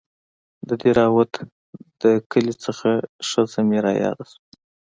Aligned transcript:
د 0.67 0.69
دهروات 0.81 1.33
د 2.01 2.03
کلي 2.31 2.53
هغه 2.63 2.93
ښځه 3.29 3.59
مې 3.67 3.79
راياده 3.85 4.25
سوه. 4.31 4.39